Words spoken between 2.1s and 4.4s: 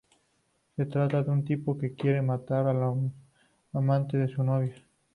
matar al amante de